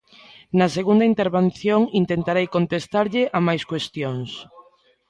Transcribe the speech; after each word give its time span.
Na 0.59 0.67
segunda 0.77 1.05
intervención 1.13 1.81
intentarei 2.01 2.47
contestarlle 2.55 3.23
a 3.37 3.39
máis 3.47 3.63
cuestións. 3.71 4.29